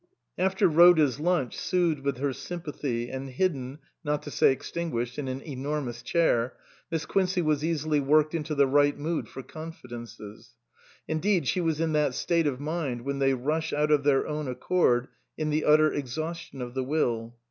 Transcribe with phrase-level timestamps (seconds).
[0.39, 5.27] After Rhoda's lunch, soothed with her sym pathy and hidden, not to say extinguished, in
[5.27, 6.53] an enormous chair,
[6.89, 10.55] Miss Quincey was easily worked into the right mood for confidences;
[11.07, 14.47] indeed she was in that state of mind when they rush out of their own
[14.47, 17.35] accord in the utter exhaustion of the will.